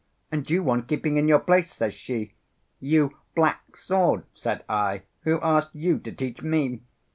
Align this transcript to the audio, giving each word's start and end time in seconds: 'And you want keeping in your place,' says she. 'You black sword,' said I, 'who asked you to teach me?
'And 0.31 0.49
you 0.49 0.63
want 0.63 0.87
keeping 0.87 1.17
in 1.17 1.27
your 1.27 1.37
place,' 1.37 1.75
says 1.75 1.93
she. 1.93 2.33
'You 2.79 3.15
black 3.35 3.77
sword,' 3.77 4.25
said 4.33 4.63
I, 4.67 5.03
'who 5.25 5.39
asked 5.41 5.75
you 5.75 5.99
to 5.99 6.11
teach 6.11 6.41
me? 6.41 6.81